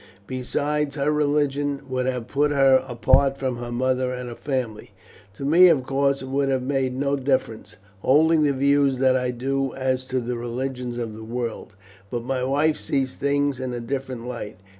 Besides, 0.25 0.95
her 0.95 1.11
religion 1.11 1.83
would 1.87 2.07
have 2.07 2.25
put 2.27 2.49
her 2.49 2.83
apart 2.87 3.37
from 3.37 3.57
her 3.57 3.71
mother 3.71 4.11
and 4.11 4.29
her 4.29 4.33
family. 4.35 4.93
To 5.35 5.45
me, 5.45 5.67
of 5.67 5.83
course, 5.83 6.23
it 6.23 6.27
would 6.27 6.49
have 6.49 6.63
made 6.63 6.95
no 6.95 7.15
difference, 7.15 7.75
holding 7.99 8.41
the 8.41 8.51
views 8.53 8.97
that 8.97 9.15
I 9.15 9.29
do 9.29 9.75
as 9.75 10.07
to 10.07 10.19
the 10.19 10.37
religions 10.37 10.97
of 10.97 11.13
the 11.13 11.23
world; 11.23 11.75
but 12.09 12.23
my 12.23 12.43
wife 12.43 12.77
sees 12.77 13.13
things 13.13 13.59
in 13.59 13.73
a 13.75 13.79
different 13.79 14.27
light. 14.27 14.57